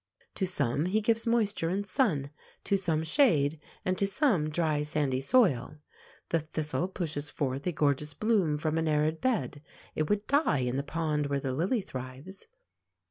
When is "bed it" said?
9.21-10.09